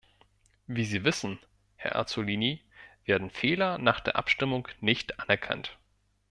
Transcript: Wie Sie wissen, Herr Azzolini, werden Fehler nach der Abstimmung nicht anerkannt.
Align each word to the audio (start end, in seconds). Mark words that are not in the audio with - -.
Wie 0.65 0.85
Sie 0.85 1.03
wissen, 1.03 1.37
Herr 1.75 1.95
Azzolini, 1.95 2.63
werden 3.05 3.29
Fehler 3.29 3.77
nach 3.77 3.99
der 3.99 4.15
Abstimmung 4.15 4.67
nicht 4.79 5.19
anerkannt. 5.19 5.77